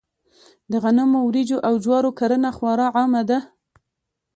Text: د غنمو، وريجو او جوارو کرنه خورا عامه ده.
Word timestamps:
د 0.71 0.73
غنمو، 0.83 1.19
وريجو 1.25 1.57
او 1.67 1.73
جوارو 1.83 2.11
کرنه 2.19 2.49
خورا 2.57 2.87
عامه 2.97 3.21
ده. 3.29 3.39